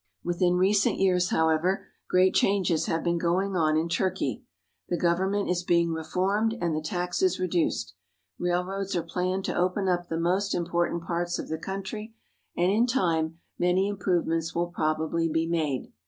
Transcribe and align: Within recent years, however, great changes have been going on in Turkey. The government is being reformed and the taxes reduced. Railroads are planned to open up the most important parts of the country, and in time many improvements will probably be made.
Within 0.23 0.55
recent 0.55 0.97
years, 0.97 1.29
however, 1.29 1.85
great 2.09 2.33
changes 2.33 2.87
have 2.87 3.03
been 3.03 3.19
going 3.19 3.55
on 3.55 3.77
in 3.77 3.87
Turkey. 3.87 4.41
The 4.89 4.97
government 4.97 5.47
is 5.47 5.63
being 5.63 5.93
reformed 5.93 6.55
and 6.59 6.75
the 6.75 6.81
taxes 6.81 7.39
reduced. 7.39 7.93
Railroads 8.39 8.95
are 8.95 9.03
planned 9.03 9.45
to 9.45 9.55
open 9.55 9.87
up 9.87 10.07
the 10.09 10.17
most 10.19 10.55
important 10.55 11.03
parts 11.03 11.37
of 11.37 11.49
the 11.49 11.59
country, 11.59 12.15
and 12.57 12.71
in 12.71 12.87
time 12.87 13.41
many 13.59 13.87
improvements 13.87 14.55
will 14.55 14.69
probably 14.71 15.29
be 15.29 15.45
made. 15.45 15.93